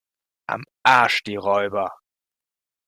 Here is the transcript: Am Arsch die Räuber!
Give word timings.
Am 0.47 0.63
Arsch 0.81 1.21
die 1.23 1.35
Räuber! 1.35 1.95